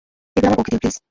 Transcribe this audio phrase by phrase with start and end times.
[0.37, 0.95] এগুলো আমার বউকে দিও, প্লিজ।